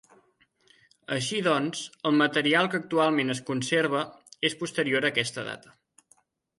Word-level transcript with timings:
Així 1.15 1.41
doncs, 1.47 1.83
el 2.11 2.17
material 2.23 2.71
que 2.73 2.81
actualment 2.81 3.35
es 3.37 3.45
conserva 3.53 4.05
és 4.53 4.61
posterior 4.65 5.11
a 5.11 5.15
aquesta 5.17 5.49
data. 5.55 5.81